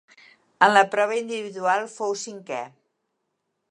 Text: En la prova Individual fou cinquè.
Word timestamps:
En 0.67 0.73
la 0.77 0.83
prova 0.95 1.19
Individual 1.21 1.87
fou 1.99 2.19
cinquè. 2.27 2.67